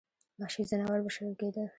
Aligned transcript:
وحشي 0.39 0.63
ځناور 0.69 0.99
به 1.03 1.09
شړل 1.15 1.33
کېدل. 1.39 1.67